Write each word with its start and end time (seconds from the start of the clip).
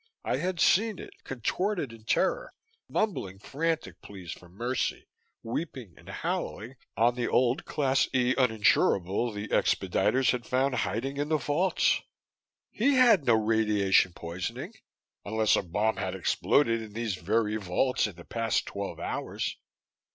I 0.25 0.37
had 0.37 0.59
seen 0.59 0.97
it, 0.97 1.13
contorted 1.23 1.93
in 1.93 2.05
terror, 2.05 2.53
mumbling 2.89 3.37
frantic 3.37 4.01
pleas 4.01 4.31
for 4.31 4.49
mercy, 4.49 5.07
weeping 5.43 5.93
and 5.95 6.09
howling, 6.09 6.77
on 6.97 7.13
the 7.13 7.27
old 7.27 7.65
Class 7.65 8.07
E 8.11 8.33
uninsurable 8.33 9.31
the 9.31 9.49
expediters 9.49 10.31
had 10.31 10.47
found 10.47 10.73
hiding 10.73 11.17
in 11.17 11.29
the 11.29 11.37
vaults. 11.37 12.01
He 12.71 12.95
had 12.95 13.25
no 13.27 13.35
radiation 13.35 14.11
poisoning... 14.13 14.73
unless 15.23 15.55
a 15.55 15.61
bomb 15.61 15.97
had 15.97 16.15
exploded 16.15 16.81
in 16.81 16.93
these 16.93 17.13
very 17.13 17.57
vaults 17.57 18.07
in 18.07 18.15
the 18.15 18.25
past 18.25 18.65
twelve 18.65 18.99
hours. 18.99 19.55